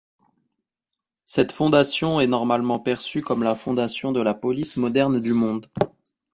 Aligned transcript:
Cette 1.27 1.51
fondation 1.51 2.19
est 2.19 2.25
normalement 2.25 2.79
perçue 2.79 3.21
comme 3.21 3.43
la 3.43 3.53
fondation 3.53 4.11
de 4.11 4.19
la 4.19 4.33
police 4.33 4.77
moderne 4.77 5.19
du 5.19 5.33
monde. 5.35 5.69